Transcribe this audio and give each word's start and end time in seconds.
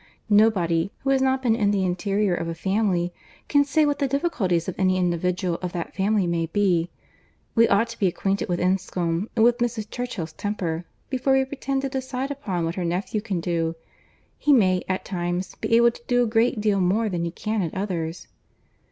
Nobody, 0.31 0.91
who 1.03 1.11
has 1.11 1.21
not 1.21 1.43
been 1.43 1.55
in 1.55 1.69
the 1.69 1.85
interior 1.85 2.33
of 2.33 2.47
a 2.47 2.55
family, 2.55 3.13
can 3.47 3.63
say 3.63 3.85
what 3.85 3.99
the 3.99 4.07
difficulties 4.07 4.67
of 4.67 4.73
any 4.79 4.97
individual 4.97 5.59
of 5.61 5.73
that 5.73 5.93
family 5.95 6.25
may 6.25 6.47
be. 6.47 6.89
We 7.53 7.67
ought 7.67 7.87
to 7.89 7.99
be 7.99 8.07
acquainted 8.07 8.49
with 8.49 8.59
Enscombe, 8.59 9.29
and 9.35 9.45
with 9.45 9.59
Mrs. 9.59 9.91
Churchill's 9.91 10.33
temper, 10.33 10.85
before 11.11 11.33
we 11.33 11.45
pretend 11.45 11.83
to 11.83 11.89
decide 11.89 12.31
upon 12.31 12.65
what 12.65 12.73
her 12.73 12.83
nephew 12.83 13.21
can 13.21 13.39
do. 13.41 13.75
He 14.39 14.51
may, 14.51 14.81
at 14.89 15.05
times, 15.05 15.53
be 15.53 15.75
able 15.77 15.91
to 15.91 16.01
do 16.07 16.23
a 16.23 16.25
great 16.25 16.59
deal 16.59 16.81
more 16.81 17.07
than 17.07 17.23
he 17.23 17.29
can 17.29 17.61
at 17.61 17.75
others." 17.75 18.27